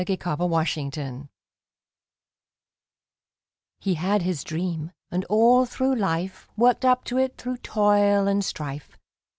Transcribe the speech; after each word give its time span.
HE 0.03 0.17
HAD 0.19 0.47
HIS 0.47 0.91
DREAM 0.93 1.29
He 3.79 3.93
had 3.93 4.23
his 4.23 4.43
dream, 4.43 4.93
and 5.11 5.25
all 5.25 5.67
through 5.67 5.93
life, 5.95 6.49
Worked 6.57 6.83
up 6.85 7.03
to 7.03 7.19
it 7.19 7.37
through 7.37 7.57
toil 7.57 8.27
and 8.27 8.43
strife. 8.43 8.97